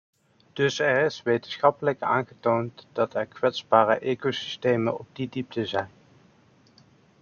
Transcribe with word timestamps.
Dus 0.53 0.79
er 0.79 1.05
is 1.05 1.21
wetenschappelijk 1.23 2.01
aangetoond 2.01 2.87
dat 2.91 3.13
er 3.15 3.25
kwetsbare 3.25 3.99
ecosystemen 3.99 4.99
op 4.99 5.05
die 5.13 5.29
diepte 5.29 5.65
zijn. 5.65 5.89